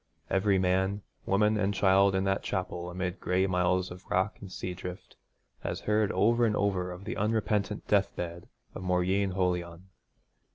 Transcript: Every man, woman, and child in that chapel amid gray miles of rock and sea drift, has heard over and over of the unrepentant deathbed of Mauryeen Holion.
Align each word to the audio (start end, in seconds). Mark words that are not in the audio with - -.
Every 0.31 0.57
man, 0.57 1.03
woman, 1.27 1.57
and 1.57 1.75
child 1.75 2.15
in 2.15 2.23
that 2.23 2.41
chapel 2.41 2.89
amid 2.89 3.19
gray 3.19 3.45
miles 3.45 3.91
of 3.91 4.03
rock 4.09 4.37
and 4.41 4.51
sea 4.51 4.73
drift, 4.73 5.15
has 5.59 5.81
heard 5.81 6.11
over 6.13 6.43
and 6.43 6.55
over 6.55 6.89
of 6.91 7.03
the 7.05 7.15
unrepentant 7.17 7.87
deathbed 7.87 8.49
of 8.73 8.81
Mauryeen 8.81 9.33
Holion. 9.33 9.89